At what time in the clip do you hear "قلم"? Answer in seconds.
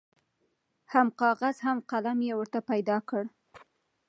1.91-2.19